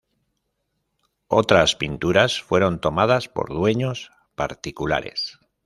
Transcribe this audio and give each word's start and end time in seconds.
Otras 1.27 1.75
pinturas 1.75 2.41
fueron 2.41 2.81
tomadas 2.81 3.29
por 3.29 3.49
dueños 3.49 4.09
particulares. 4.33 5.37